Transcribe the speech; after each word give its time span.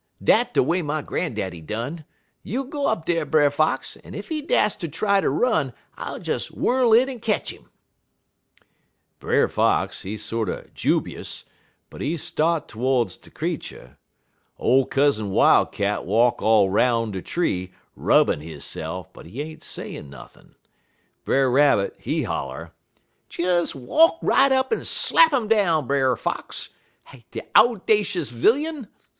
Dat 0.23 0.55
de 0.55 0.63
way 0.63 0.81
my 0.81 1.03
gran'daddy 1.03 1.61
done. 1.61 2.05
You 2.41 2.65
go 2.65 2.87
up 2.87 3.05
dar, 3.05 3.23
Brer 3.23 3.51
Fox, 3.51 3.99
en 4.03 4.15
ef 4.15 4.29
he 4.29 4.41
dast 4.41 4.81
ter 4.81 4.87
try 4.87 5.21
ter 5.21 5.29
run, 5.29 5.73
I'll 5.95 6.17
des 6.17 6.47
whirl 6.51 6.91
in 6.91 7.07
en 7.07 7.19
ketch 7.19 7.53
'im.' 7.53 7.69
"Brer 9.19 9.47
Fox, 9.47 10.01
he 10.01 10.17
sorter 10.17 10.71
jub'ous, 10.73 11.43
but 11.91 12.01
he 12.01 12.17
start 12.17 12.67
todes 12.69 13.15
de 13.15 13.29
creetur. 13.29 13.99
Ole 14.57 14.87
Cousin 14.87 15.29
Wildcat 15.29 16.03
walk 16.03 16.41
all 16.41 16.71
'roun' 16.71 17.11
de 17.11 17.21
tree, 17.21 17.71
rubbin' 17.95 18.41
hisse'f, 18.41 19.05
but 19.13 19.27
he 19.27 19.39
ain't 19.39 19.61
sayin' 19.61 20.09
nothin'. 20.09 20.55
Brer 21.25 21.47
Rabbit, 21.51 21.95
he 21.99 22.23
holler: 22.23 22.71
"'Des 23.29 23.75
walk 23.75 24.17
right 24.23 24.51
up 24.51 24.73
en 24.73 24.83
slap 24.83 25.31
'im 25.31 25.47
down, 25.47 25.85
Brer 25.85 26.15
Fox 26.15 26.69
de 27.29 27.43
owdashus 27.55 28.31
vilyun! 28.31 28.87